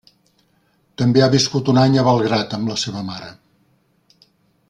També 1.01 1.21
ha 1.25 1.29
viscut 1.35 1.69
un 1.75 1.81
any 1.83 1.99
a 1.99 2.05
Belgrad 2.09 2.57
amb 2.59 2.73
la 2.73 2.79
seva 2.87 3.05
mare. 3.13 3.31